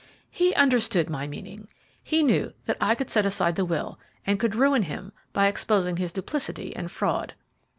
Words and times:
"He 0.31 0.55
understood 0.55 1.11
my 1.11 1.27
meaning. 1.27 1.67
He 2.01 2.23
knew 2.23 2.53
that 2.65 2.75
I 2.81 2.95
could 2.95 3.11
set 3.11 3.23
aside 3.27 3.55
the 3.55 3.65
will, 3.65 3.99
and 4.25 4.39
could 4.39 4.55
ruin 4.55 4.81
him 4.81 5.11
by 5.31 5.45
exposing 5.45 5.97
his 5.97 6.11
duplicity 6.11 6.75
and 6.75 6.89
fraud." 6.89 7.35